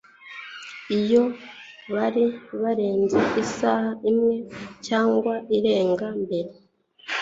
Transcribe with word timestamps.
Iyo 0.99 1.23
bari 1.93 2.25
barenze 2.61 3.19
isaha 3.43 3.89
imwe 4.09 4.35
cyangwa 4.87 5.33
irenga 5.57 6.07
mbere 6.23 6.49